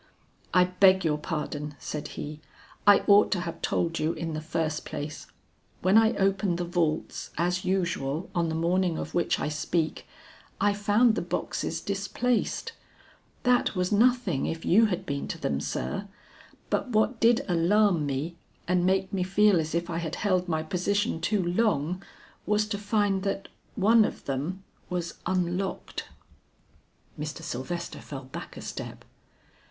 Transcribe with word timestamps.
"I 0.51 0.63
beg 0.63 1.05
your 1.05 1.19
pardon," 1.19 1.75
said 1.77 2.07
he, 2.17 2.41
"I 2.87 3.03
ought 3.05 3.29
to 3.33 3.41
have 3.41 3.61
told 3.61 3.99
you 3.99 4.13
in 4.13 4.33
the 4.33 4.41
first 4.41 4.83
place. 4.83 5.27
When 5.83 5.95
I 5.95 6.15
opened 6.17 6.57
the 6.57 6.65
vaults 6.65 7.29
as 7.37 7.65
usual 7.65 8.27
on 8.33 8.49
the 8.49 8.55
morning 8.55 8.97
of 8.97 9.13
which 9.13 9.39
I 9.39 9.47
speak, 9.47 10.07
I 10.59 10.73
found 10.73 11.13
the 11.13 11.21
boxes 11.21 11.81
displaced; 11.81 12.71
that 13.43 13.75
was 13.75 13.91
nothing 13.91 14.47
if 14.47 14.65
you 14.65 14.85
had 14.87 15.05
been 15.05 15.27
to 15.27 15.37
them, 15.37 15.59
sir; 15.61 16.07
but 16.71 16.89
what 16.89 17.19
did 17.19 17.45
alarm 17.47 18.07
me 18.07 18.37
and 18.67 18.87
make 18.87 19.13
me 19.13 19.21
feel 19.21 19.59
as 19.59 19.75
if 19.75 19.87
I 19.87 19.99
had 19.99 20.15
held 20.15 20.47
my 20.49 20.63
position 20.63 21.21
too 21.21 21.45
long 21.45 22.01
was 22.47 22.65
to 22.69 22.79
find 22.79 23.21
that 23.21 23.49
one 23.75 24.03
of 24.03 24.25
them 24.25 24.63
was 24.89 25.13
unlocked." 25.27 26.05
Mr. 27.19 27.43
Sylvester 27.43 27.99
fell 28.01 28.23
back 28.23 28.57
a 28.57 28.61
step. 28.63 29.05